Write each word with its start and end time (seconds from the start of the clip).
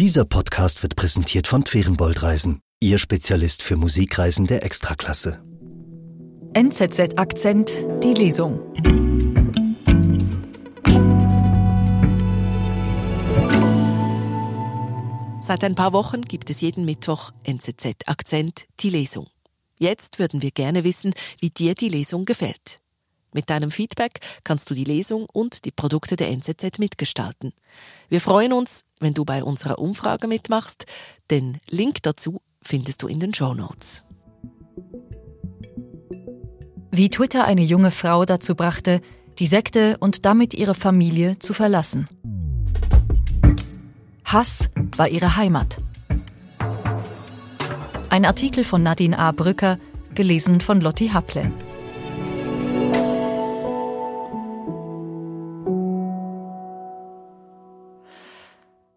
Dieser 0.00 0.24
Podcast 0.24 0.82
wird 0.82 0.96
präsentiert 0.96 1.46
von 1.46 1.64
Twerenbold 1.64 2.20
Reisen, 2.20 2.58
Ihr 2.80 2.98
Spezialist 2.98 3.62
für 3.62 3.76
Musikreisen 3.76 4.48
der 4.48 4.64
Extraklasse. 4.64 5.40
NZZ 6.52 7.16
Akzent, 7.16 7.72
die 8.02 8.12
Lesung. 8.12 8.58
Seit 15.40 15.62
ein 15.62 15.76
paar 15.76 15.92
Wochen 15.92 16.22
gibt 16.22 16.50
es 16.50 16.60
jeden 16.60 16.84
Mittwoch 16.84 17.30
NZZ 17.44 18.08
Akzent, 18.08 18.66
die 18.80 18.90
Lesung. 18.90 19.28
Jetzt 19.78 20.18
würden 20.18 20.42
wir 20.42 20.50
gerne 20.50 20.82
wissen, 20.82 21.14
wie 21.38 21.50
dir 21.50 21.76
die 21.76 21.88
Lesung 21.88 22.24
gefällt. 22.24 22.78
Mit 23.34 23.50
deinem 23.50 23.72
Feedback 23.72 24.20
kannst 24.44 24.70
du 24.70 24.74
die 24.74 24.84
Lesung 24.84 25.26
und 25.30 25.64
die 25.64 25.72
Produkte 25.72 26.14
der 26.14 26.30
NZZ 26.30 26.78
mitgestalten. 26.78 27.52
Wir 28.08 28.20
freuen 28.20 28.52
uns, 28.52 28.84
wenn 29.00 29.12
du 29.12 29.24
bei 29.24 29.42
unserer 29.42 29.80
Umfrage 29.80 30.28
mitmachst. 30.28 30.86
Den 31.32 31.58
Link 31.68 32.02
dazu 32.02 32.40
findest 32.62 33.02
du 33.02 33.08
in 33.08 33.18
den 33.18 33.34
Show 33.34 33.52
Notes. 33.52 34.04
Wie 36.92 37.10
Twitter 37.10 37.44
eine 37.44 37.62
junge 37.62 37.90
Frau 37.90 38.24
dazu 38.24 38.54
brachte, 38.54 39.00
die 39.40 39.48
Sekte 39.48 39.96
und 39.98 40.24
damit 40.24 40.54
ihre 40.54 40.74
Familie 40.74 41.36
zu 41.40 41.52
verlassen. 41.54 42.08
Hass 44.24 44.70
war 44.96 45.08
ihre 45.08 45.36
Heimat. 45.36 45.78
Ein 48.10 48.24
Artikel 48.24 48.62
von 48.62 48.84
Nadine 48.84 49.18
A. 49.18 49.32
Brücker, 49.32 49.78
gelesen 50.14 50.60
von 50.60 50.80
Lotti 50.80 51.08
Haple. 51.08 51.52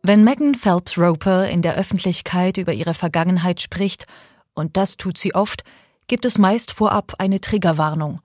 Wenn 0.07 0.23
Megan 0.23 0.55
Phelps 0.55 0.97
Roper 0.97 1.49
in 1.49 1.61
der 1.61 1.75
Öffentlichkeit 1.75 2.57
über 2.57 2.71
ihre 2.71 2.93
Vergangenheit 2.93 3.61
spricht, 3.61 4.07
und 4.53 4.77
das 4.77 4.95
tut 4.95 5.17
sie 5.17 5.35
oft, 5.35 5.65
gibt 6.07 6.23
es 6.23 6.37
meist 6.37 6.71
vorab 6.71 7.15
eine 7.17 7.41
Triggerwarnung. 7.41 8.21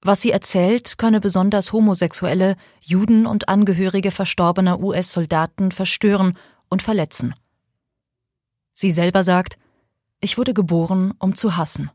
Was 0.00 0.22
sie 0.22 0.30
erzählt, 0.30 0.96
könne 0.96 1.20
besonders 1.20 1.74
Homosexuelle, 1.74 2.56
Juden 2.80 3.26
und 3.26 3.50
Angehörige 3.50 4.10
verstorbener 4.10 4.80
US-Soldaten 4.80 5.72
verstören 5.72 6.38
und 6.70 6.80
verletzen. 6.80 7.34
Sie 8.72 8.90
selber 8.90 9.24
sagt, 9.24 9.58
ich 10.20 10.38
wurde 10.38 10.54
geboren, 10.54 11.12
um 11.18 11.34
zu 11.34 11.58
hassen. 11.58 11.90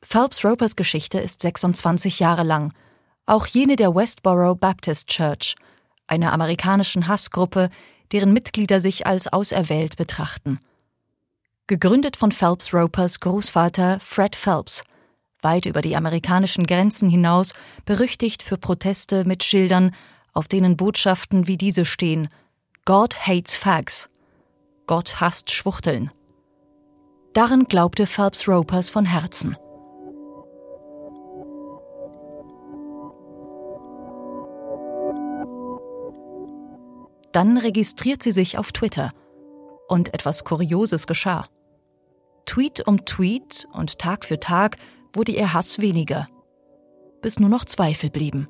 Phelps 0.00 0.46
Ropers 0.46 0.76
Geschichte 0.76 1.20
ist 1.20 1.42
26 1.42 2.20
Jahre 2.20 2.44
lang, 2.44 2.72
auch 3.26 3.46
jene 3.46 3.76
der 3.76 3.94
Westboro 3.94 4.54
Baptist 4.54 5.08
Church– 5.08 5.56
einer 6.08 6.32
amerikanischen 6.32 7.08
Hassgruppe, 7.08 7.68
deren 8.12 8.32
Mitglieder 8.32 8.80
sich 8.80 9.06
als 9.06 9.32
auserwählt 9.32 9.96
betrachten. 9.96 10.58
Gegründet 11.66 12.16
von 12.16 12.32
Phelps 12.32 12.72
Ropers 12.72 13.20
Großvater 13.20 14.00
Fred 14.00 14.34
Phelps, 14.34 14.82
weit 15.42 15.66
über 15.66 15.82
die 15.82 15.96
amerikanischen 15.96 16.66
Grenzen 16.66 17.08
hinaus 17.08 17.52
berüchtigt 17.84 18.42
für 18.42 18.56
Proteste 18.56 19.24
mit 19.24 19.44
Schildern, 19.44 19.94
auf 20.32 20.48
denen 20.48 20.76
Botschaften 20.76 21.46
wie 21.46 21.58
diese 21.58 21.84
stehen: 21.84 22.28
God 22.84 23.26
hates 23.26 23.54
fags. 23.54 24.08
Gott 24.86 25.20
hasst 25.20 25.50
Schwuchteln. 25.50 26.10
Darin 27.34 27.64
glaubte 27.64 28.06
Phelps 28.06 28.48
Ropers 28.48 28.88
von 28.88 29.04
Herzen. 29.04 29.56
Dann 37.38 37.56
registriert 37.56 38.20
sie 38.20 38.32
sich 38.32 38.58
auf 38.58 38.72
Twitter. 38.72 39.12
Und 39.86 40.12
etwas 40.12 40.42
Kurioses 40.42 41.06
geschah. 41.06 41.46
Tweet 42.46 42.84
um 42.88 43.04
Tweet 43.04 43.68
und 43.72 44.00
Tag 44.00 44.24
für 44.24 44.40
Tag 44.40 44.76
wurde 45.12 45.30
ihr 45.30 45.54
Hass 45.54 45.78
weniger, 45.78 46.26
bis 47.22 47.38
nur 47.38 47.48
noch 47.48 47.64
Zweifel 47.64 48.10
blieben. 48.10 48.48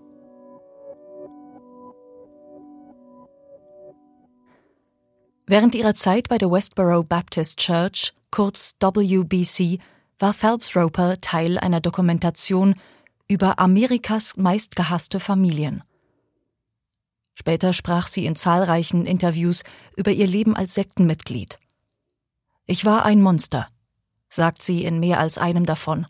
Während 5.46 5.74
ihrer 5.74 5.92
Zeit 5.92 6.30
bei 6.30 6.38
der 6.38 6.50
Westboro 6.50 7.04
Baptist 7.04 7.58
Church, 7.58 8.14
kurz 8.30 8.74
WBC, 8.80 9.80
war 10.18 10.32
Phelps 10.32 10.74
Roper 10.74 11.18
Teil 11.20 11.58
einer 11.58 11.82
Dokumentation 11.82 12.74
über 13.28 13.58
Amerikas 13.58 14.38
meistgehasste 14.38 15.20
Familien. 15.20 15.84
Später 17.38 17.72
sprach 17.72 18.08
sie 18.08 18.26
in 18.26 18.34
zahlreichen 18.34 19.06
Interviews 19.06 19.62
über 19.96 20.10
ihr 20.10 20.26
Leben 20.26 20.56
als 20.56 20.74
Sektenmitglied. 20.74 21.60
Ich 22.66 22.84
war 22.84 23.04
ein 23.04 23.22
Monster, 23.22 23.68
sagt 24.28 24.60
sie 24.60 24.82
in 24.82 24.98
mehr 24.98 25.20
als 25.20 25.38
einem 25.38 25.64
davon. 25.64 26.08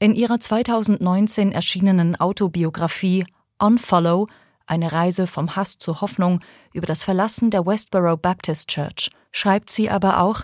In 0.00 0.16
ihrer 0.16 0.40
2019 0.40 1.52
erschienenen 1.52 2.16
Autobiografie 2.16 3.24
Unfollow, 3.60 4.26
eine 4.66 4.90
Reise 4.90 5.28
vom 5.28 5.54
Hass 5.54 5.78
zur 5.78 6.00
Hoffnung 6.00 6.40
über 6.72 6.86
das 6.86 7.04
Verlassen 7.04 7.52
der 7.52 7.64
Westboro 7.64 8.16
Baptist 8.16 8.66
Church, 8.66 9.12
schreibt 9.30 9.70
sie 9.70 9.90
aber 9.90 10.20
auch, 10.20 10.42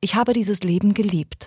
ich 0.00 0.16
habe 0.16 0.32
dieses 0.32 0.64
Leben 0.64 0.92
geliebt. 0.92 1.46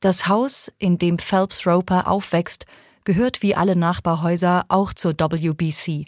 Das 0.00 0.28
Haus, 0.28 0.70
in 0.76 0.98
dem 0.98 1.18
Phelps 1.18 1.66
Roper 1.66 2.08
aufwächst, 2.08 2.66
gehört 3.04 3.42
wie 3.42 3.54
alle 3.54 3.76
Nachbarhäuser 3.76 4.64
auch 4.68 4.92
zur 4.92 5.12
WBC. 5.12 6.04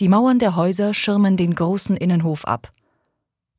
Die 0.00 0.08
Mauern 0.08 0.38
der 0.38 0.56
Häuser 0.56 0.92
schirmen 0.92 1.36
den 1.36 1.54
großen 1.54 1.96
Innenhof 1.96 2.44
ab. 2.44 2.72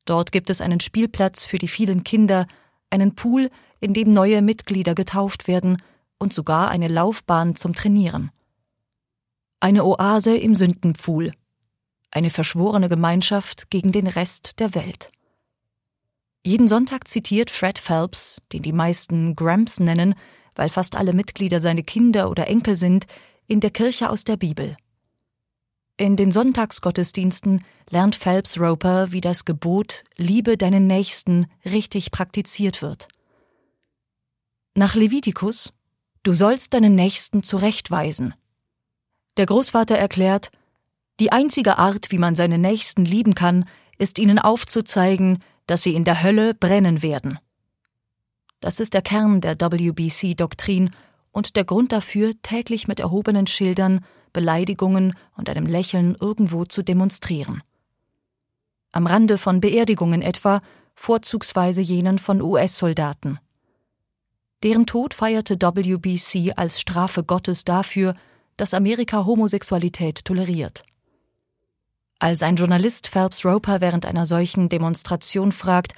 Dort 0.04 0.32
gibt 0.32 0.50
es 0.50 0.60
einen 0.60 0.80
Spielplatz 0.80 1.46
für 1.46 1.58
die 1.58 1.68
vielen 1.68 2.04
Kinder, 2.04 2.46
einen 2.90 3.14
Pool, 3.14 3.50
in 3.80 3.94
dem 3.94 4.10
neue 4.10 4.42
Mitglieder 4.42 4.94
getauft 4.94 5.48
werden 5.48 5.82
und 6.18 6.32
sogar 6.32 6.70
eine 6.70 6.88
Laufbahn 6.88 7.56
zum 7.56 7.74
Trainieren. 7.74 8.30
Eine 9.60 9.84
Oase 9.84 10.36
im 10.36 10.54
Sündenpfuhl. 10.54 11.32
Eine 12.10 12.30
verschworene 12.30 12.88
Gemeinschaft 12.88 13.70
gegen 13.70 13.92
den 13.92 14.06
Rest 14.06 14.60
der 14.60 14.74
Welt. 14.74 15.10
Jeden 16.44 16.68
Sonntag 16.68 17.08
zitiert 17.08 17.50
Fred 17.50 17.78
Phelps, 17.78 18.40
den 18.52 18.62
die 18.62 18.72
meisten 18.72 19.34
Gramps 19.34 19.80
nennen, 19.80 20.14
weil 20.56 20.68
fast 20.68 20.96
alle 20.96 21.12
Mitglieder 21.12 21.60
seine 21.60 21.84
Kinder 21.84 22.28
oder 22.30 22.48
Enkel 22.48 22.74
sind, 22.74 23.06
in 23.46 23.60
der 23.60 23.70
Kirche 23.70 24.10
aus 24.10 24.24
der 24.24 24.36
Bibel. 24.36 24.76
In 25.96 26.16
den 26.16 26.32
Sonntagsgottesdiensten 26.32 27.64
lernt 27.88 28.16
Phelps 28.16 28.58
Roper, 28.58 29.12
wie 29.12 29.20
das 29.20 29.44
Gebot 29.44 30.02
Liebe 30.16 30.56
deinen 30.56 30.86
Nächsten 30.86 31.46
richtig 31.64 32.10
praktiziert 32.10 32.82
wird. 32.82 33.08
Nach 34.74 34.94
Levitikus 34.94 35.72
Du 36.22 36.32
sollst 36.32 36.74
deinen 36.74 36.96
Nächsten 36.96 37.44
zurechtweisen. 37.44 38.34
Der 39.36 39.46
Großvater 39.46 39.96
erklärt, 39.96 40.50
die 41.20 41.30
einzige 41.30 41.78
Art, 41.78 42.10
wie 42.10 42.18
man 42.18 42.34
seine 42.34 42.58
Nächsten 42.58 43.04
lieben 43.04 43.36
kann, 43.36 43.64
ist 43.96 44.18
ihnen 44.18 44.40
aufzuzeigen, 44.40 45.38
dass 45.66 45.84
sie 45.84 45.94
in 45.94 46.04
der 46.04 46.24
Hölle 46.24 46.52
brennen 46.52 47.02
werden. 47.02 47.38
Das 48.60 48.80
ist 48.80 48.94
der 48.94 49.02
Kern 49.02 49.40
der 49.40 49.56
WBC-Doktrin 49.60 50.90
und 51.30 51.56
der 51.56 51.64
Grund 51.64 51.92
dafür, 51.92 52.32
täglich 52.42 52.88
mit 52.88 53.00
erhobenen 53.00 53.46
Schildern, 53.46 54.04
Beleidigungen 54.32 55.14
und 55.36 55.48
einem 55.48 55.66
Lächeln 55.66 56.16
irgendwo 56.20 56.64
zu 56.64 56.82
demonstrieren. 56.82 57.62
Am 58.92 59.06
Rande 59.06 59.36
von 59.36 59.60
Beerdigungen 59.60 60.22
etwa, 60.22 60.60
vorzugsweise 60.94 61.82
jenen 61.82 62.18
von 62.18 62.40
US-Soldaten. 62.40 63.38
Deren 64.62 64.86
Tod 64.86 65.12
feierte 65.12 65.56
WBC 65.56 66.54
als 66.56 66.80
Strafe 66.80 67.22
Gottes 67.22 67.64
dafür, 67.64 68.14
dass 68.56 68.72
Amerika 68.72 69.26
Homosexualität 69.26 70.24
toleriert. 70.24 70.84
Als 72.18 72.42
ein 72.42 72.56
Journalist 72.56 73.08
Phelps 73.08 73.44
Roper 73.44 73.82
während 73.82 74.06
einer 74.06 74.24
solchen 74.24 74.70
Demonstration 74.70 75.52
fragt, 75.52 75.92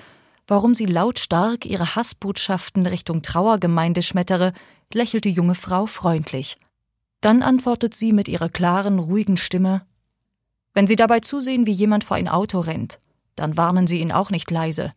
warum 0.49 0.75
sie 0.75 0.87
lautstark 0.87 1.67
ihre 1.67 1.95
Hassbotschaften 1.95 2.87
Richtung 2.87 3.23
Trauergemeinde 3.23 4.03
schmettere, 4.03 4.53
lächelt 4.93 5.25
die 5.25 5.31
junge 5.31 5.55
Frau 5.55 5.87
freundlich. 5.87 6.57
Dann 7.21 7.43
antwortet 7.43 7.95
sie 7.95 8.13
mit 8.13 8.29
ihrer 8.29 8.49
klaren, 8.49 8.99
ruhigen 8.99 9.37
Stimme 9.37 9.83
Wenn 10.75 10.87
Sie 10.87 10.97
dabei 10.97 11.21
zusehen, 11.21 11.67
wie 11.67 11.73
jemand 11.73 12.05
vor 12.05 12.17
ein 12.17 12.29
Auto 12.29 12.61
rennt, 12.61 12.99
dann 13.37 13.57
warnen 13.57 13.87
Sie 13.87 14.01
ihn 14.01 14.13
auch 14.13 14.31
nicht 14.31 14.51
leise. 14.51 14.93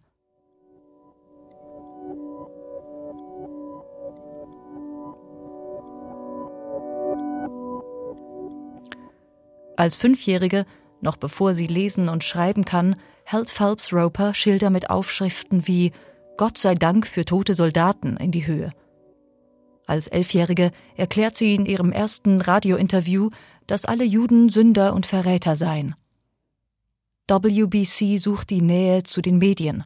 Als 9.75 9.95
Fünfjährige 9.95 10.65
noch 11.01 11.17
bevor 11.17 11.53
sie 11.53 11.67
lesen 11.67 12.09
und 12.09 12.23
schreiben 12.23 12.65
kann, 12.65 12.95
hält 13.25 13.49
Phelps 13.49 13.93
Roper 13.93 14.33
Schilder 14.33 14.69
mit 14.69 14.89
Aufschriften 14.89 15.67
wie 15.67 15.91
Gott 16.37 16.57
sei 16.57 16.75
Dank 16.75 17.07
für 17.07 17.25
tote 17.25 17.53
Soldaten 17.53 18.17
in 18.17 18.31
die 18.31 18.47
Höhe. 18.47 18.71
Als 19.85 20.07
Elfjährige 20.07 20.71
erklärt 20.95 21.35
sie 21.35 21.55
in 21.55 21.65
ihrem 21.65 21.91
ersten 21.91 22.41
Radiointerview, 22.41 23.29
dass 23.67 23.85
alle 23.85 24.05
Juden 24.05 24.49
Sünder 24.49 24.93
und 24.93 25.05
Verräter 25.05 25.55
seien. 25.55 25.95
WBC 27.29 28.17
sucht 28.17 28.49
die 28.49 28.61
Nähe 28.61 29.03
zu 29.03 29.21
den 29.21 29.37
Medien. 29.37 29.85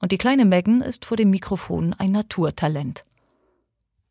Und 0.00 0.10
die 0.10 0.18
kleine 0.18 0.44
Megan 0.44 0.80
ist 0.80 1.04
vor 1.04 1.16
dem 1.16 1.30
Mikrofon 1.30 1.94
ein 1.96 2.10
Naturtalent. 2.10 3.04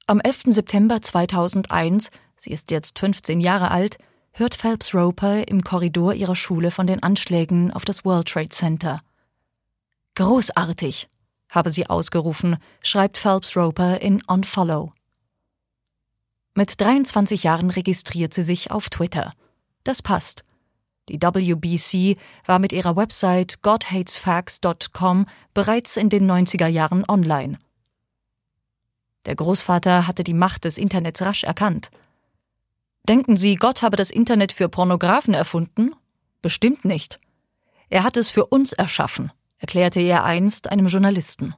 Am 0.08 0.22
11. 0.22 0.44
September 0.48 1.02
2001, 1.02 2.12
sie 2.38 2.52
ist 2.52 2.72
jetzt 2.72 3.00
15 3.00 3.42
Jahre 3.42 3.72
alt, 3.72 3.98
hört 4.32 4.56
Phelps 4.56 4.94
Roper 4.94 5.48
im 5.48 5.62
Korridor 5.62 6.14
ihrer 6.14 6.36
Schule 6.36 6.72
von 6.72 6.88
den 6.88 7.04
Anschlägen 7.04 7.72
auf 7.72 7.86
das 7.86 8.06
World 8.06 8.28
Trade 8.28 8.50
Center. 8.50 9.02
Großartig, 10.16 11.08
habe 11.50 11.72
sie 11.72 11.88
ausgerufen, 11.88 12.58
schreibt 12.82 13.18
Phelps 13.18 13.56
Roper 13.56 14.02
in 14.02 14.22
On 14.28 14.44
Follow. 14.44 14.92
Mit 16.54 16.80
23 16.82 17.44
Jahren 17.44 17.70
registriert 17.70 18.34
sie 18.34 18.44
sich 18.44 18.72
auf 18.72 18.90
Twitter. 18.90 19.34
Das 19.84 20.02
passt. 20.02 20.44
Die 21.10 21.22
WBC 21.22 22.18
war 22.46 22.60
mit 22.60 22.74
ihrer 22.74 22.96
Website 22.96 23.62
godhatesfacts.com 23.62 25.26
bereits 25.54 25.98
in 25.98 26.10
den 26.10 26.30
90er 26.30 26.68
Jahren 26.68 27.04
online. 27.08 27.58
Der 29.26 29.36
Großvater 29.36 30.08
hatte 30.08 30.24
die 30.24 30.34
Macht 30.34 30.66
des 30.66 30.78
Internets 30.78 31.22
rasch 31.22 31.44
erkannt. 31.44 31.90
Denken 33.08 33.36
Sie, 33.36 33.56
Gott 33.56 33.82
habe 33.82 33.98
das 33.98 34.12
Internet 34.12 34.52
für 34.52 34.70
Pornografen 34.70 35.34
erfunden? 35.34 35.92
Bestimmt 36.42 36.86
nicht. 36.86 37.20
Er 37.90 38.04
hat 38.04 38.16
es 38.16 38.30
für 38.30 38.46
uns 38.46 38.74
erschaffen, 38.74 39.32
erklärte 39.58 40.00
er 40.00 40.24
einst 40.24 40.72
einem 40.72 40.88
Journalisten. 40.88 41.56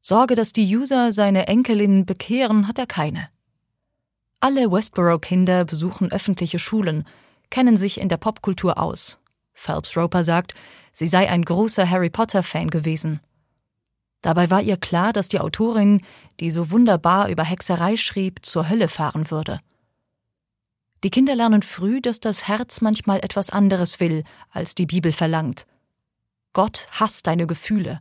Sorge, 0.00 0.34
dass 0.34 0.52
die 0.52 0.76
User 0.76 1.12
seine 1.12 1.46
Enkelinnen 1.46 2.06
bekehren, 2.06 2.66
hat 2.66 2.78
er 2.78 2.86
keine. 2.86 3.28
Alle 4.40 4.70
Westboro-Kinder 4.70 5.64
besuchen 5.64 6.12
öffentliche 6.12 6.58
Schulen, 6.58 7.06
kennen 7.50 7.76
sich 7.76 7.98
in 7.98 8.08
der 8.08 8.16
Popkultur 8.18 8.78
aus. 8.78 9.18
Phelps 9.54 9.96
Roper 9.96 10.24
sagt, 10.24 10.54
sie 10.92 11.06
sei 11.06 11.30
ein 11.30 11.44
großer 11.44 11.88
Harry 11.88 12.10
Potter-Fan 12.10 12.68
gewesen. 12.68 13.20
Dabei 14.20 14.50
war 14.50 14.60
ihr 14.60 14.76
klar, 14.76 15.12
dass 15.12 15.28
die 15.28 15.40
Autorin, 15.40 16.02
die 16.40 16.50
so 16.50 16.70
wunderbar 16.70 17.28
über 17.28 17.44
Hexerei 17.44 17.96
schrieb, 17.96 18.44
zur 18.44 18.68
Hölle 18.68 18.88
fahren 18.88 19.30
würde. 19.30 19.60
Die 21.04 21.10
Kinder 21.10 21.34
lernen 21.36 21.60
früh, 21.60 22.00
dass 22.00 22.18
das 22.18 22.48
Herz 22.48 22.80
manchmal 22.80 23.18
etwas 23.18 23.50
anderes 23.50 24.00
will, 24.00 24.24
als 24.50 24.74
die 24.74 24.86
Bibel 24.86 25.12
verlangt. 25.12 25.66
Gott 26.54 26.88
hasst 26.92 27.26
deine 27.26 27.46
Gefühle. 27.46 27.98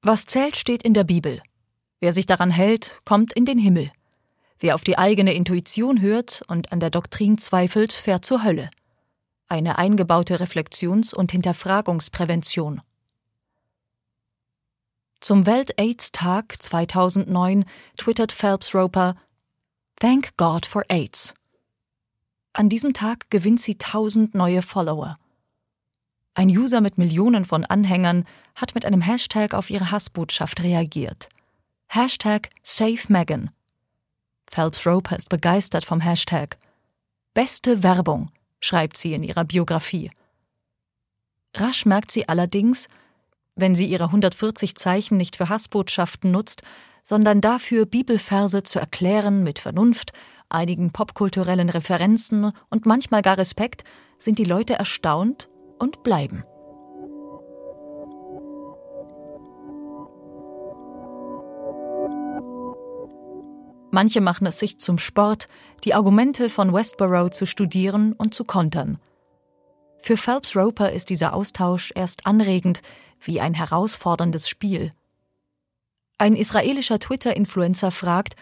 Was 0.00 0.26
zählt, 0.26 0.56
steht 0.56 0.84
in 0.84 0.94
der 0.94 1.02
Bibel. 1.02 1.42
Wer 1.98 2.12
sich 2.12 2.26
daran 2.26 2.52
hält, 2.52 3.00
kommt 3.04 3.32
in 3.32 3.46
den 3.46 3.58
Himmel. 3.58 3.90
Wer 4.60 4.76
auf 4.76 4.84
die 4.84 4.96
eigene 4.96 5.34
Intuition 5.34 6.00
hört 6.00 6.44
und 6.46 6.70
an 6.70 6.78
der 6.78 6.90
Doktrin 6.90 7.36
zweifelt, 7.36 7.92
fährt 7.92 8.24
zur 8.24 8.44
Hölle. 8.44 8.70
Eine 9.48 9.76
eingebaute 9.76 10.38
Reflexions- 10.38 11.12
und 11.12 11.32
Hinterfragungsprävention. 11.32 12.80
Zum 15.20 15.46
Welt-AIDS-Tag 15.46 16.62
2009 16.62 17.64
twittert 17.96 18.30
Phelps 18.30 18.72
Roper 18.72 19.16
Thank 19.96 20.36
God 20.36 20.64
for 20.64 20.84
AIDS. 20.88 21.34
An 22.54 22.68
diesem 22.68 22.92
Tag 22.92 23.30
gewinnt 23.30 23.60
sie 23.60 23.76
tausend 23.76 24.34
neue 24.34 24.60
Follower. 24.60 25.14
Ein 26.34 26.48
User 26.48 26.80
mit 26.80 26.98
Millionen 26.98 27.44
von 27.44 27.64
Anhängern 27.64 28.24
hat 28.54 28.74
mit 28.74 28.84
einem 28.84 29.00
Hashtag 29.00 29.54
auf 29.54 29.70
ihre 29.70 29.90
Hassbotschaft 29.90 30.62
reagiert. 30.62 31.28
Hashtag 31.88 32.50
SaveMegan. 32.62 33.50
Phelps 34.50 34.86
Roper 34.86 35.16
ist 35.16 35.30
begeistert 35.30 35.84
vom 35.84 36.00
Hashtag. 36.00 36.58
Beste 37.32 37.82
Werbung, 37.82 38.30
schreibt 38.60 38.98
sie 38.98 39.14
in 39.14 39.22
ihrer 39.22 39.44
Biografie. 39.44 40.10
Rasch 41.54 41.86
merkt 41.86 42.10
sie 42.10 42.28
allerdings, 42.28 42.88
wenn 43.56 43.74
sie 43.74 43.86
ihre 43.86 44.04
140 44.04 44.74
Zeichen 44.74 45.16
nicht 45.16 45.36
für 45.36 45.48
Hassbotschaften 45.48 46.30
nutzt, 46.30 46.62
sondern 47.02 47.40
dafür 47.40 47.86
Bibelverse 47.86 48.62
zu 48.62 48.78
erklären 48.78 49.42
mit 49.42 49.58
Vernunft, 49.58 50.12
einigen 50.54 50.92
popkulturellen 50.92 51.68
Referenzen 51.68 52.52
und 52.70 52.86
manchmal 52.86 53.22
gar 53.22 53.38
Respekt, 53.38 53.84
sind 54.18 54.38
die 54.38 54.44
Leute 54.44 54.74
erstaunt 54.74 55.48
und 55.78 56.02
bleiben. 56.02 56.44
Manche 63.94 64.22
machen 64.22 64.46
es 64.46 64.58
sich 64.58 64.78
zum 64.78 64.96
Sport, 64.96 65.48
die 65.84 65.92
Argumente 65.92 66.48
von 66.48 66.72
Westboro 66.72 67.28
zu 67.28 67.44
studieren 67.44 68.14
und 68.14 68.32
zu 68.32 68.44
kontern. 68.44 68.98
Für 70.00 70.16
Phelps 70.16 70.56
Roper 70.56 70.90
ist 70.92 71.10
dieser 71.10 71.34
Austausch 71.34 71.92
erst 71.94 72.26
anregend 72.26 72.80
wie 73.20 73.40
ein 73.40 73.52
herausforderndes 73.52 74.48
Spiel. 74.48 74.92
Ein 76.16 76.36
israelischer 76.36 76.98
Twitter-Influencer 76.98 77.90
fragt, 77.90 78.34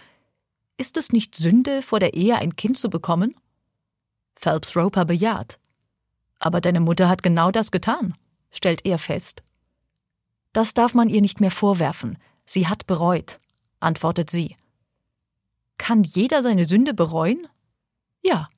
ist 0.81 0.97
es 0.97 1.12
nicht 1.12 1.37
Sünde, 1.37 1.82
vor 1.82 2.00
der 2.00 2.15
Ehe 2.15 2.37
ein 2.37 2.56
Kind 2.56 2.79
zu 2.79 2.88
bekommen? 2.88 3.35
Phelps 4.35 4.75
Roper 4.75 5.05
bejaht. 5.05 5.61
Aber 6.38 6.62
deine 6.62 6.81
Mutter 6.81 7.11
hat 7.11 7.23
genau 7.23 7.50
das 7.50 7.71
getan, 7.71 8.15
stellt 8.50 8.87
er 8.87 8.97
fest. 8.97 9.43
Das 10.55 10.73
darf 10.73 10.94
man 10.94 11.11
ihr 11.11 11.21
nicht 11.21 11.41
mehr 11.41 11.50
vorwerfen. 11.50 12.17
Sie 12.47 12.67
hat 12.67 12.87
bereut, 12.87 13.37
antwortet 13.79 14.31
sie. 14.31 14.56
Kann 15.77 16.03
jeder 16.03 16.43
seine 16.43 16.65
Sünde 16.65 16.94
bereuen? 16.94 17.47
Ja. 18.23 18.49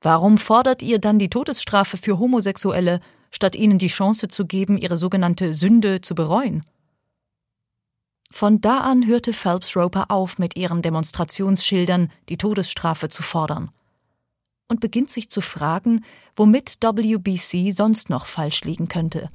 Warum 0.00 0.38
fordert 0.38 0.82
ihr 0.82 0.98
dann 0.98 1.20
die 1.20 1.30
Todesstrafe 1.30 1.96
für 1.96 2.18
Homosexuelle, 2.18 2.98
statt 3.30 3.54
ihnen 3.54 3.78
die 3.78 3.86
Chance 3.86 4.26
zu 4.26 4.44
geben, 4.44 4.76
ihre 4.76 4.96
sogenannte 4.96 5.54
Sünde 5.54 6.00
zu 6.00 6.16
bereuen? 6.16 6.64
Von 8.34 8.62
da 8.62 8.78
an 8.78 9.06
hörte 9.06 9.34
Phelps 9.34 9.76
Roper 9.76 10.10
auf, 10.10 10.38
mit 10.38 10.56
ihren 10.56 10.80
Demonstrationsschildern 10.80 12.10
die 12.30 12.38
Todesstrafe 12.38 13.10
zu 13.10 13.22
fordern 13.22 13.68
und 14.68 14.80
beginnt 14.80 15.10
sich 15.10 15.28
zu 15.28 15.42
fragen, 15.42 16.02
womit 16.34 16.78
WBC 16.80 17.72
sonst 17.72 18.08
noch 18.08 18.24
falsch 18.24 18.62
liegen 18.62 18.88
könnte. 18.88 19.28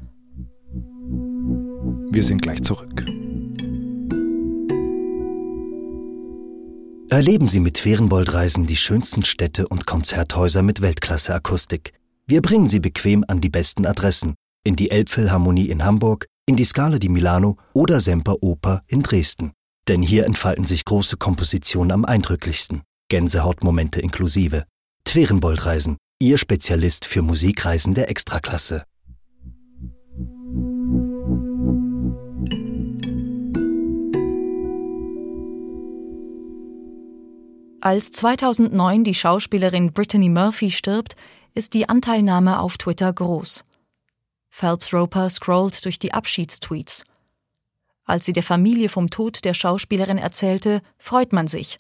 Wir 2.10 2.24
sind 2.24 2.42
gleich 2.42 2.64
zurück. 2.64 3.06
Erleben 7.12 7.50
Sie 7.50 7.60
mit 7.60 7.78
Ferienboldreisen 7.78 8.66
die 8.66 8.76
schönsten 8.76 9.24
Städte 9.24 9.68
und 9.68 9.86
Konzerthäuser 9.86 10.64
mit 10.64 10.82
Weltklasse-Akustik. 10.82 11.94
Wir 12.26 12.42
bringen 12.42 12.68
Sie 12.68 12.80
bequem 12.80 13.24
an 13.28 13.42
die 13.42 13.50
besten 13.50 13.86
Adressen. 13.86 14.34
In 14.64 14.76
die 14.76 14.90
Elbphilharmonie 14.90 15.70
in 15.70 15.86
Hamburg, 15.86 16.28
in 16.48 16.56
die 16.56 16.64
Scala 16.64 16.98
di 16.98 17.10
Milano 17.10 17.58
oder 17.74 18.00
Semper 18.00 18.38
Oper 18.42 18.82
in 18.88 19.04
Dresden. 19.04 19.52
Denn 19.88 20.02
hier 20.02 20.26
entfalten 20.26 20.66
sich 20.66 20.86
große 20.86 21.18
Kompositionen 21.18 21.92
am 21.92 22.06
eindrücklichsten. 22.06 22.82
Gänsehautmomente 23.10 24.00
inklusive. 24.00 24.64
Twerenboldreisen, 25.06 25.98
Ihr 26.20 26.38
Spezialist 26.38 27.06
für 27.06 27.22
Musikreisen 27.22 27.94
der 27.94 28.10
Extraklasse. 28.10 28.84
Als 37.82 38.12
2009 38.12 39.04
die 39.04 39.14
Schauspielerin 39.14 39.94
Brittany 39.94 40.30
Murphy 40.30 40.72
stirbt, 40.72 41.16
ist 41.54 41.74
die 41.74 41.88
Anteilnahme 41.88 42.60
auf 42.60 42.78
Twitter 42.78 43.14
groß. 43.14 43.64
Phelps 44.60 44.92
Roper 44.92 45.30
scrollt 45.30 45.86
durch 45.86 46.00
die 46.00 46.16
Abschiedstweets. 46.16 47.06
Als 48.06 48.26
sie 48.26 48.34
der 48.34 48.42
Familie 48.42 48.90
vom 48.90 49.12
Tod 49.12 49.46
der 49.46 49.54
Schauspielerin 49.54 50.18
erzählte, 50.18 50.82
freut 50.98 51.32
man 51.32 51.46
sich. 51.46 51.78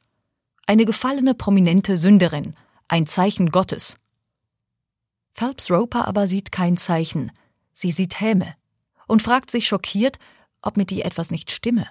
Eine 0.68 0.86
gefallene 0.86 1.34
prominente 1.34 1.98
Sünderin, 1.98 2.54
ein 2.88 3.08
Zeichen 3.08 3.50
Gottes. 3.50 3.98
Phelps 5.34 5.72
Roper 5.72 6.08
aber 6.08 6.28
sieht 6.28 6.52
kein 6.52 6.78
Zeichen, 6.78 7.32
sie 7.74 7.90
sieht 7.90 8.22
Häme 8.22 8.54
und 9.08 9.24
fragt 9.24 9.50
sich 9.50 9.68
schockiert, 9.68 10.20
ob 10.62 10.78
mit 10.78 10.92
ihr 10.92 11.04
etwas 11.04 11.32
nicht 11.32 11.50
stimme. 11.50 11.88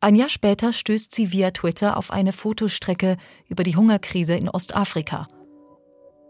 Ein 0.00 0.14
Jahr 0.14 0.30
später 0.30 0.72
stößt 0.72 1.14
sie 1.14 1.32
via 1.32 1.50
Twitter 1.50 1.98
auf 1.98 2.10
eine 2.10 2.32
Fotostrecke 2.32 3.18
über 3.46 3.62
die 3.62 3.76
Hungerkrise 3.76 4.36
in 4.36 4.48
Ostafrika. 4.48 5.28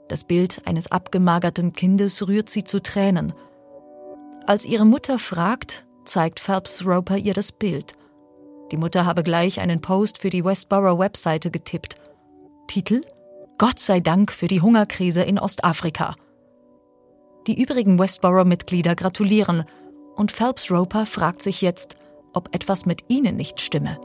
Das 0.09 0.25
Bild 0.25 0.63
eines 0.65 0.91
abgemagerten 0.91 1.73
Kindes 1.73 2.27
rührt 2.27 2.49
sie 2.49 2.65
zu 2.65 2.81
Tränen. 2.83 3.35
Als 4.47 4.65
ihre 4.65 4.87
Mutter 4.87 5.19
fragt, 5.19 5.87
zeigt 6.05 6.41
Phelps 6.41 6.85
Roper 6.85 7.19
ihr 7.19 7.35
das 7.35 7.53
Bild. 7.53 7.95
Die 8.73 8.79
Mutter 8.79 9.05
habe 9.05 9.23
gleich 9.23 9.61
einen 9.61 9.81
Post 9.81 10.19
für 10.19 10.31
die 10.31 10.45
Westboro 10.45 10.99
Webseite 10.99 11.51
getippt. 11.51 11.97
Titel 12.67 13.03
Gott 13.59 13.79
sei 13.79 14.01
Dank 14.01 14.33
für 14.33 14.47
die 14.47 14.63
Hungerkrise 14.63 15.23
in 15.23 15.39
Ostafrika. 15.39 16.15
Die 17.47 17.61
übrigen 17.61 17.99
Westboro-Mitglieder 17.99 18.95
gratulieren 18.95 19.65
und 20.17 20.33
Phelps 20.33 20.71
Roper 20.71 21.07
fragt 21.07 21.43
sich 21.43 21.61
jetzt, 21.61 21.97
ob 22.33 22.55
etwas 22.55 22.87
mit 22.87 23.05
ihnen 23.09 23.37
nicht 23.37 23.61
stimme. 23.61 23.99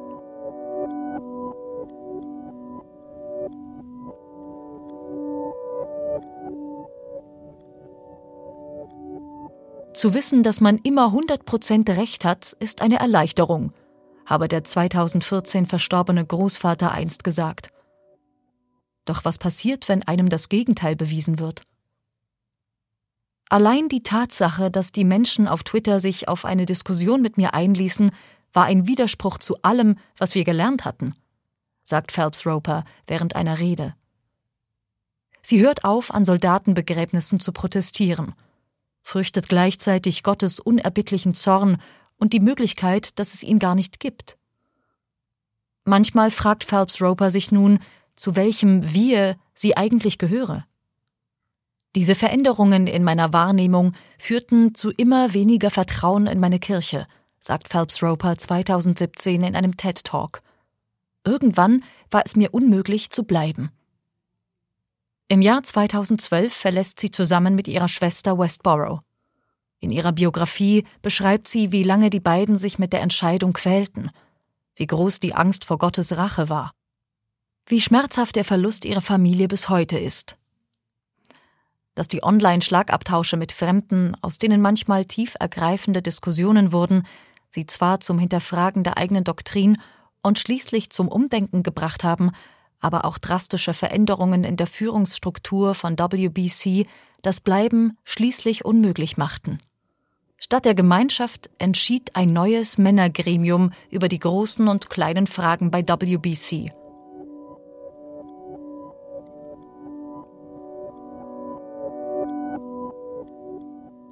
Zu 10.03 10.13
wissen, 10.13 10.43
dass 10.43 10.59
man 10.59 10.79
immer 10.79 11.13
100% 11.13 11.95
Recht 11.95 12.25
hat, 12.25 12.57
ist 12.59 12.81
eine 12.81 12.99
Erleichterung, 12.99 13.71
habe 14.25 14.49
der 14.49 14.65
2014 14.65 15.65
verstorbene 15.65 16.25
Großvater 16.25 16.91
einst 16.91 17.23
gesagt. 17.23 17.69
Doch 19.05 19.23
was 19.23 19.37
passiert, 19.37 19.87
wenn 19.87 20.03
einem 20.03 20.27
das 20.27 20.49
Gegenteil 20.49 20.97
bewiesen 20.97 21.39
wird? 21.39 21.63
Allein 23.47 23.87
die 23.87 24.03
Tatsache, 24.03 24.69
dass 24.69 24.91
die 24.91 25.05
Menschen 25.05 25.47
auf 25.47 25.63
Twitter 25.63 26.01
sich 26.01 26.27
auf 26.27 26.43
eine 26.43 26.65
Diskussion 26.65 27.21
mit 27.21 27.37
mir 27.37 27.53
einließen, 27.53 28.11
war 28.51 28.65
ein 28.65 28.87
Widerspruch 28.87 29.37
zu 29.37 29.61
allem, 29.61 29.95
was 30.17 30.35
wir 30.35 30.43
gelernt 30.43 30.83
hatten, 30.83 31.15
sagt 31.81 32.11
Phelps 32.11 32.45
Roper 32.45 32.83
während 33.07 33.37
einer 33.37 33.57
Rede. 33.61 33.95
Sie 35.41 35.61
hört 35.61 35.85
auf, 35.85 36.13
an 36.13 36.25
Soldatenbegräbnissen 36.25 37.39
zu 37.39 37.53
protestieren, 37.53 38.35
fürchtet 39.03 39.49
gleichzeitig 39.49 40.23
Gottes 40.23 40.59
unerbittlichen 40.59 41.33
Zorn 41.33 41.77
und 42.17 42.33
die 42.33 42.39
Möglichkeit, 42.39 43.19
dass 43.19 43.33
es 43.33 43.43
ihn 43.43 43.59
gar 43.59 43.75
nicht 43.75 43.99
gibt. 43.99 44.37
Manchmal 45.85 46.31
fragt 46.31 46.63
Phelps 46.63 47.01
Roper 47.01 47.29
sich 47.29 47.51
nun, 47.51 47.79
zu 48.15 48.35
welchem 48.35 48.93
Wir 48.93 49.35
sie 49.53 49.75
eigentlich 49.75 50.17
gehöre. 50.17 50.65
Diese 51.95 52.15
Veränderungen 52.15 52.87
in 52.87 53.03
meiner 53.03 53.33
Wahrnehmung 53.33 53.93
führten 54.17 54.73
zu 54.73 54.89
immer 54.91 55.33
weniger 55.33 55.69
Vertrauen 55.69 56.25
in 56.25 56.39
meine 56.39 56.59
Kirche, 56.59 57.05
sagt 57.39 57.67
Phelps 57.67 58.01
Roper 58.01 58.37
2017 58.37 59.43
in 59.43 59.55
einem 59.55 59.77
TED 59.77 60.03
Talk. 60.03 60.41
Irgendwann 61.25 61.83
war 62.09 62.23
es 62.25 62.35
mir 62.35 62.53
unmöglich 62.53 63.11
zu 63.11 63.23
bleiben. 63.25 63.69
Im 65.29 65.41
Jahr 65.41 65.63
2012 65.63 66.53
verlässt 66.53 66.99
sie 66.99 67.09
zusammen 67.09 67.55
mit 67.55 67.67
ihrer 67.67 67.87
Schwester 67.87 68.37
Westboro. 68.37 68.99
In 69.79 69.91
ihrer 69.91 70.11
Biografie 70.11 70.85
beschreibt 71.01 71.47
sie, 71.47 71.71
wie 71.71 71.83
lange 71.83 72.09
die 72.09 72.19
beiden 72.19 72.55
sich 72.55 72.79
mit 72.79 72.93
der 72.93 73.01
Entscheidung 73.01 73.53
quälten, 73.53 74.11
wie 74.75 74.87
groß 74.87 75.19
die 75.19 75.33
Angst 75.33 75.65
vor 75.65 75.77
Gottes 75.77 76.17
Rache 76.17 76.49
war, 76.49 76.73
wie 77.67 77.81
schmerzhaft 77.81 78.35
der 78.35 78.45
Verlust 78.45 78.85
ihrer 78.85 79.01
Familie 79.01 79.47
bis 79.47 79.69
heute 79.69 79.97
ist. 79.97 80.37
Dass 81.95 82.07
die 82.07 82.23
Online-Schlagabtausche 82.23 83.37
mit 83.37 83.51
Fremden, 83.51 84.15
aus 84.21 84.37
denen 84.37 84.61
manchmal 84.61 85.05
tief 85.05 85.35
ergreifende 85.39 86.01
Diskussionen 86.01 86.71
wurden, 86.71 87.05
sie 87.49 87.65
zwar 87.65 87.99
zum 87.99 88.19
Hinterfragen 88.19 88.83
der 88.83 88.97
eigenen 88.97 89.23
Doktrin 89.23 89.77
und 90.21 90.39
schließlich 90.39 90.89
zum 90.89 91.07
Umdenken 91.07 91.61
gebracht 91.61 92.03
haben, 92.03 92.31
aber 92.83 93.05
auch 93.05 93.17
drastische 93.17 93.73
Veränderungen 93.73 94.43
in 94.43 94.57
der 94.57 94.67
Führungsstruktur 94.67 95.73
von 95.75 95.97
WBC 95.97 96.87
das 97.21 97.39
Bleiben 97.39 97.97
schließlich 98.03 98.65
unmöglich 98.65 99.17
machten. 99.17 99.59
Statt 100.37 100.65
der 100.65 100.75
Gemeinschaft 100.75 101.49
entschied 101.57 102.15
ein 102.15 102.33
neues 102.33 102.77
Männergremium 102.77 103.71
über 103.89 104.09
die 104.09 104.19
großen 104.19 104.67
und 104.67 104.89
kleinen 104.89 105.25
Fragen 105.25 105.71
bei 105.71 105.87
WBC. 105.87 106.71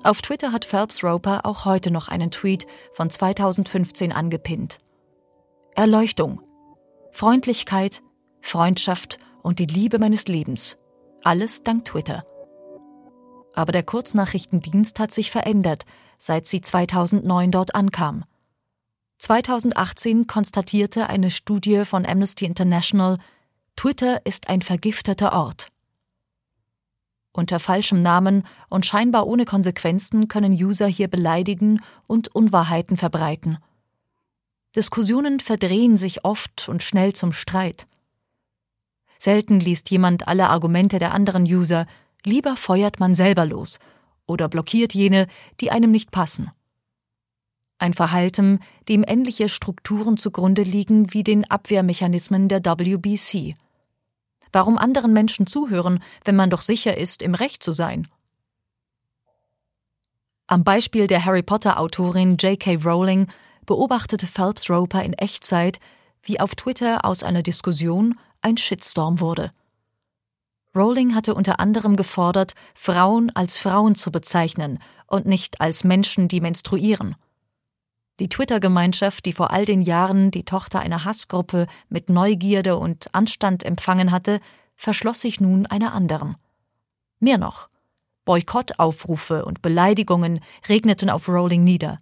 Auf 0.04 0.22
Twitter 0.24 0.52
hat 0.52 0.66
Phelps 0.66 1.04
Roper 1.04 1.46
auch 1.46 1.66
heute 1.66 1.92
noch 1.92 2.08
einen 2.08 2.32
Tweet 2.32 2.66
von 2.94 3.10
2015 3.10 4.12
angepinnt. 4.12 4.80
Erleuchtung, 5.76 6.42
Freundlichkeit, 7.12 8.02
Freundschaft 8.42 9.20
und 9.42 9.60
die 9.60 9.66
Liebe 9.66 10.00
meines 10.00 10.26
Lebens. 10.26 10.78
Alles 11.24 11.64
dank 11.64 11.86
Twitter. 11.86 12.24
Aber 13.54 13.72
der 13.72 13.84
Kurznachrichtendienst 13.84 15.00
hat 15.00 15.12
sich 15.12 15.32
verändert, 15.32 15.86
seit 16.18 16.48
sie 16.48 16.62
2009 16.62 17.52
dort 17.52 17.76
ankam. 17.76 18.26
2018 19.20 20.28
konstatierte 20.28 21.08
eine 21.08 21.30
Studie 21.30 21.86
von 21.86 22.06
Amnesty 22.06 22.46
International, 22.46 23.18
Twitter 23.76 24.26
ist 24.26 24.50
ein 24.50 24.62
vergifteter 24.62 25.34
Ort. 25.34 25.72
Unter 27.34 27.60
falschem 27.60 28.02
Namen 28.02 28.44
und 28.70 28.86
scheinbar 28.86 29.26
ohne 29.26 29.46
Konsequenzen 29.46 30.28
können 30.28 30.52
User 30.52 30.88
hier 30.88 31.08
beleidigen 31.08 31.82
und 32.08 32.28
Unwahrheiten 32.36 32.98
verbreiten. 32.98 33.58
Diskussionen 34.76 35.40
verdrehen 35.40 35.98
sich 35.98 36.26
oft 36.26 36.68
und 36.68 36.84
schnell 36.84 37.14
zum 37.14 37.32
Streit. 37.32 37.88
Selten 39.22 39.60
liest 39.60 39.92
jemand 39.92 40.28
alle 40.28 40.50
Argumente 40.50 40.98
der 40.98 41.14
anderen 41.14 41.44
User, 41.44 41.86
lieber 42.26 42.56
feuert 42.56 43.00
man 43.00 43.14
selber 43.14 43.46
los 43.46 43.78
oder 44.26 44.50
blockiert 44.50 44.96
jene, 44.96 45.28
die 45.60 45.70
einem 45.70 45.92
nicht 45.92 46.10
passen. 46.10 46.50
Ein 47.78 47.94
Verhalten, 47.94 48.62
dem 48.90 49.06
ähnliche 49.08 49.48
Strukturen 49.48 50.18
zugrunde 50.18 50.64
liegen 50.64 51.14
wie 51.14 51.24
den 51.24 51.48
Abwehrmechanismen 51.48 52.48
der 52.48 52.66
WBC. 52.66 53.54
Warum 54.52 54.80
anderen 54.80 55.14
Menschen 55.14 55.46
zuhören, 55.46 56.02
wenn 56.26 56.36
man 56.36 56.50
doch 56.50 56.62
sicher 56.62 56.98
ist, 56.98 57.22
im 57.22 57.36
Recht 57.36 57.62
zu 57.62 57.74
sein? 57.74 58.08
Am 60.48 60.64
Beispiel 60.64 61.06
der 61.06 61.26
Harry 61.26 61.44
Potter 61.44 61.80
Autorin 61.80 62.38
J.K. 62.38 62.78
Rowling 62.84 63.28
beobachtete 63.68 64.26
Phelps 64.26 64.68
Roper 64.68 65.04
in 65.04 65.14
Echtzeit, 65.14 65.80
wie 66.24 66.40
auf 66.40 66.56
Twitter 66.56 67.06
aus 67.06 67.22
einer 67.22 67.44
Diskussion 67.44 68.16
ein 68.42 68.58
Shitstorm 68.58 69.20
wurde. 69.20 69.52
Rowling 70.76 71.16
hatte 71.16 71.36
unter 71.36 71.60
anderem 71.60 71.96
gefordert, 71.96 72.54
Frauen 72.74 73.30
als 73.36 73.58
Frauen 73.58 73.96
zu 73.96 74.12
bezeichnen 74.12 74.80
und 75.08 75.26
nicht 75.26 75.60
als 75.60 75.84
Menschen, 75.84 76.28
die 76.28 76.40
menstruieren. 76.40 77.16
Die 78.20 78.30
Twitter-Gemeinschaft, 78.30 79.26
die 79.26 79.34
vor 79.34 79.52
all 79.52 79.66
den 79.66 79.82
Jahren 79.82 80.32
die 80.32 80.46
Tochter 80.46 80.80
einer 80.80 81.04
Hassgruppe 81.04 81.68
mit 81.90 82.10
Neugierde 82.10 82.78
und 82.78 83.14
Anstand 83.14 83.64
empfangen 83.64 84.12
hatte, 84.12 84.40
verschloss 84.76 85.22
sich 85.22 85.42
nun 85.42 85.66
einer 85.66 85.94
anderen. 85.94 86.36
Mehr 87.20 87.38
noch. 87.38 87.68
Boykottaufrufe 88.26 89.44
und 89.44 89.62
Beleidigungen 89.62 90.40
regneten 90.70 91.10
auf 91.10 91.28
Rowling 91.28 91.64
nieder. 91.64 91.98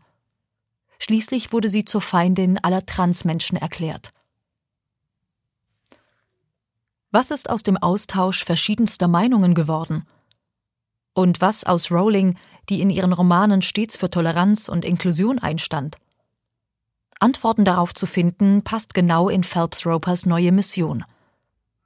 Schließlich 1.00 1.54
wurde 1.54 1.70
sie 1.70 1.86
zur 1.86 2.02
Feindin 2.02 2.58
aller 2.62 2.86
Transmenschen 2.86 3.58
erklärt. 3.58 4.12
Was 7.12 7.32
ist 7.32 7.50
aus 7.50 7.64
dem 7.64 7.76
Austausch 7.76 8.44
verschiedenster 8.44 9.08
Meinungen 9.08 9.56
geworden? 9.56 10.06
Und 11.16 11.42
was 11.42 11.64
aus 11.64 11.92
Rowling, 11.92 12.38
die 12.70 12.82
in 12.82 12.92
ihren 12.92 13.14
Romanen 13.14 13.64
stets 13.64 13.98
für 13.98 14.12
Toleranz 14.12 14.70
und 14.70 14.86
Inklusion 14.86 15.40
einstand? 15.40 15.98
Antworten 17.20 17.66
darauf 17.66 17.96
zu 17.96 18.06
finden, 18.06 18.64
passt 18.64 18.94
genau 18.94 19.28
in 19.28 19.44
Phelps 19.44 19.88
Ropers 19.88 20.28
neue 20.28 20.52
Mission. 20.52 21.04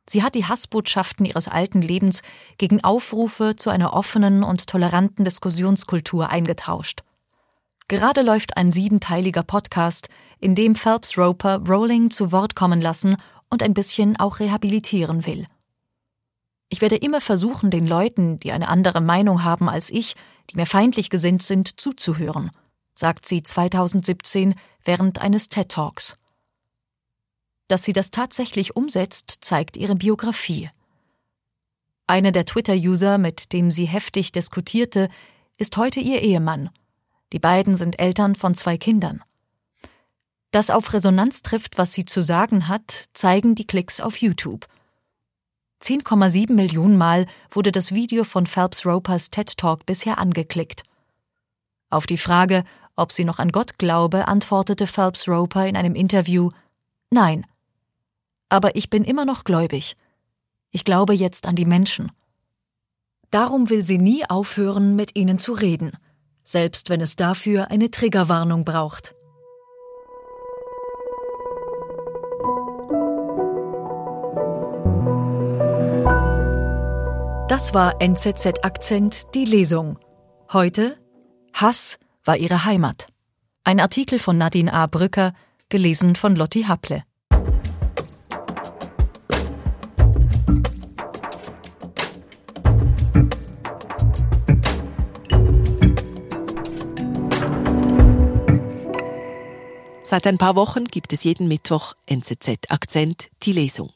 Sie 0.10 0.24
hat 0.24 0.36
die 0.36 0.46
Hassbotschaften 0.46 1.26
ihres 1.26 1.48
alten 1.48 1.82
Lebens 1.82 2.22
gegen 2.58 2.84
Aufrufe 2.84 3.56
zu 3.56 3.70
einer 3.70 3.94
offenen 3.94 4.44
und 4.44 4.68
toleranten 4.68 5.24
Diskussionskultur 5.24 6.28
eingetauscht. 6.30 7.04
Gerade 7.88 8.24
läuft 8.24 8.58
ein 8.58 8.72
siebenteiliger 8.72 9.44
Podcast, 9.44 10.10
in 10.40 10.54
dem 10.56 10.76
Phelps 10.76 11.18
Roper 11.18 11.62
Rowling 11.66 12.12
zu 12.12 12.34
Wort 12.34 12.56
kommen 12.56 12.82
lassen 12.82 13.16
und 13.54 13.64
ein 13.64 13.74
bisschen 13.74 14.20
auch 14.20 14.42
rehabilitieren 14.42 15.26
will. 15.26 15.48
Ich 16.68 16.82
werde 16.82 16.98
immer 16.98 17.22
versuchen, 17.22 17.72
den 17.72 17.88
Leuten, 17.88 18.40
die 18.40 18.52
eine 18.52 18.68
andere 18.68 19.00
Meinung 19.00 19.46
haben 19.46 19.70
als 19.70 19.90
ich, 19.90 20.16
die 20.50 20.58
mir 20.58 20.66
feindlich 20.66 21.10
gesinnt 21.10 21.42
sind, 21.42 21.80
zuzuhören– 21.80 22.52
sagt 22.94 23.28
sie 23.28 23.42
2017 23.44 24.56
während 24.84 25.20
eines 25.20 25.50
TED 25.50 25.70
Talks. 25.70 26.18
Dass 27.68 27.84
sie 27.84 27.94
das 27.94 28.12
tatsächlich 28.12 28.76
umsetzt, 28.76 29.38
zeigt 29.42 29.78
ihre 29.78 29.96
Biografie. 29.96 30.70
Einer 32.06 32.32
der 32.32 32.46
Twitter-User, 32.46 33.18
mit 33.18 33.54
dem 33.54 33.72
sie 33.72 33.86
heftig 33.86 34.32
diskutierte, 34.32 35.10
ist 35.58 35.78
heute 35.78 36.00
ihr 36.00 36.22
Ehemann. 36.22 36.70
Die 37.32 37.40
beiden 37.40 37.76
sind 37.76 38.00
Eltern 38.00 38.36
von 38.36 38.54
zwei 38.54 38.78
Kindern. 38.78 39.24
Dass 40.54 40.70
auf 40.70 40.94
Resonanz 40.94 41.42
trifft, 41.42 41.80
was 41.80 41.94
sie 41.94 42.06
zu 42.06 42.22
sagen 42.22 42.68
hat, 42.68 43.06
zeigen 43.14 43.56
die 43.56 43.66
Klicks 43.66 44.00
auf 44.00 44.18
YouTube. 44.18 44.68
10,7 45.82 46.54
Millionen 46.54 46.96
Mal 46.96 47.26
wurde 47.50 47.72
das 47.72 47.92
Video 47.92 48.24
von 48.24 48.46
Phelps 48.46 48.86
Ropers 48.86 49.32
TED 49.32 49.58
Talk 49.58 49.88
bisher 49.88 50.20
angeklickt. 50.20 50.84
Auf 51.90 52.06
die 52.06 52.20
Frage, 52.20 52.66
ob 52.96 53.12
sie 53.12 53.24
noch 53.24 53.40
an 53.40 53.50
Gott 53.50 53.80
glaube, 53.80 54.28
antwortete 54.28 54.86
Phelps 54.86 55.28
Roper 55.28 55.66
in 55.66 55.76
einem 55.76 55.96
Interview 55.96 56.52
Nein. 57.10 57.48
Aber 58.48 58.76
ich 58.76 58.92
bin 58.92 59.06
immer 59.06 59.26
noch 59.26 59.46
gläubig. 59.46 59.96
Ich 60.70 60.86
glaube 60.86 61.16
jetzt 61.16 61.48
an 61.48 61.56
die 61.56 61.66
Menschen. 61.66 62.12
Darum 63.32 63.72
will 63.72 63.84
sie 63.84 63.98
nie 63.98 64.24
aufhören, 64.30 64.96
mit 64.96 65.16
ihnen 65.16 65.40
zu 65.40 65.54
reden, 65.54 65.94
selbst 66.44 66.92
wenn 66.92 67.02
es 67.02 67.16
dafür 67.16 67.72
eine 67.72 67.90
Triggerwarnung 67.90 68.66
braucht. 68.66 69.16
Das 77.54 77.76
war 77.76 78.02
NZZ 78.02 78.64
Akzent, 78.64 79.36
die 79.36 79.46
Lesung. 79.46 80.00
Heute 80.52 80.98
Hass 81.54 82.00
war 82.26 82.36
ihre 82.36 82.66
Heimat. 82.66 83.06
Ein 83.64 83.80
Artikel 83.80 84.18
von 84.18 84.40
Nadine 84.40 84.74
A. 84.74 84.88
Brücker, 84.88 85.34
gelesen 85.70 86.16
von 86.16 86.36
Lotti 86.36 86.64
Happle. 86.64 87.04
Seit 100.02 100.26
ein 100.26 100.40
paar 100.40 100.56
Wochen 100.56 100.86
gibt 100.86 101.14
es 101.14 101.24
jeden 101.24 101.48
Mittwoch 101.48 101.94
NZZ 102.08 102.72
Akzent 102.72 103.30
die 103.44 103.54
Lesung. 103.54 103.92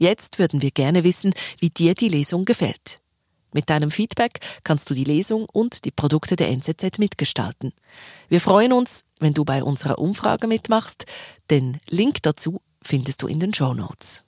Jetzt 0.00 0.38
würden 0.38 0.62
wir 0.62 0.70
gerne 0.70 1.04
wissen, 1.04 1.34
wie 1.58 1.68
dir 1.68 1.94
die 1.94 2.08
Lesung 2.08 2.46
gefällt. 2.46 3.00
Mit 3.52 3.68
deinem 3.68 3.90
Feedback 3.90 4.40
kannst 4.64 4.88
du 4.88 4.94
die 4.94 5.04
Lesung 5.04 5.44
und 5.44 5.84
die 5.84 5.90
Produkte 5.90 6.36
der 6.36 6.48
NZZ 6.48 6.98
mitgestalten. 6.98 7.74
Wir 8.30 8.40
freuen 8.40 8.72
uns, 8.72 9.04
wenn 9.18 9.34
du 9.34 9.44
bei 9.44 9.62
unserer 9.62 9.98
Umfrage 9.98 10.46
mitmachst. 10.46 11.04
Den 11.50 11.80
Link 11.90 12.22
dazu 12.22 12.62
findest 12.82 13.20
du 13.20 13.26
in 13.26 13.40
den 13.40 13.52
Show 13.52 13.74
Notes. 13.74 14.24